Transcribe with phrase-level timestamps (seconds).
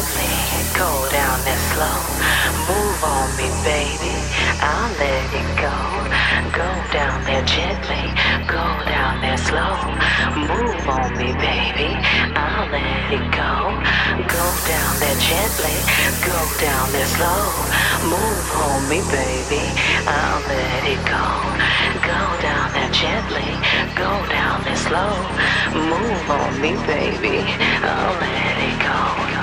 [0.00, 2.00] gently, go down there slow.
[2.68, 4.16] Move on me, baby,
[4.60, 5.76] I'll let it go.
[6.56, 8.04] Go down there gently,
[8.48, 9.76] go down there slow.
[10.36, 11.90] Move on me, baby,
[12.32, 13.52] I'll let it go.
[14.24, 15.76] Go down there gently,
[16.24, 17.44] go down there slow.
[18.08, 19.64] Move on me, baby,
[20.08, 21.26] I'll let it go.
[22.08, 23.50] Go down there gently,
[24.00, 25.12] go down there slow.
[25.76, 27.44] Move on me, baby,
[27.84, 29.39] I'll let it go.